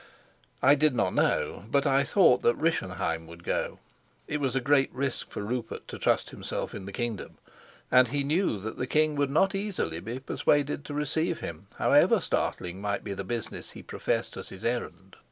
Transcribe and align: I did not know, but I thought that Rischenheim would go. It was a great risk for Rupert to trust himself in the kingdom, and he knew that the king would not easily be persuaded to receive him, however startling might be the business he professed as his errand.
I 0.63 0.73
did 0.73 0.95
not 0.95 1.13
know, 1.13 1.65
but 1.69 1.85
I 1.85 2.03
thought 2.03 2.41
that 2.41 2.55
Rischenheim 2.59 3.27
would 3.27 3.43
go. 3.43 3.77
It 4.27 4.41
was 4.41 4.55
a 4.55 4.59
great 4.59 4.91
risk 4.95 5.29
for 5.29 5.43
Rupert 5.43 5.87
to 5.89 5.99
trust 5.99 6.31
himself 6.31 6.73
in 6.73 6.87
the 6.87 6.91
kingdom, 6.91 7.37
and 7.91 8.07
he 8.07 8.23
knew 8.23 8.57
that 8.61 8.77
the 8.79 8.87
king 8.87 9.15
would 9.17 9.29
not 9.29 9.53
easily 9.53 9.99
be 9.99 10.17
persuaded 10.17 10.85
to 10.85 10.95
receive 10.95 11.41
him, 11.41 11.67
however 11.77 12.19
startling 12.19 12.81
might 12.81 13.03
be 13.03 13.13
the 13.13 13.23
business 13.23 13.69
he 13.69 13.83
professed 13.83 14.35
as 14.37 14.49
his 14.49 14.65
errand. 14.65 15.17